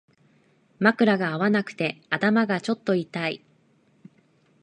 [0.79, 3.45] 枕が合わなくて頭がちょっと痛い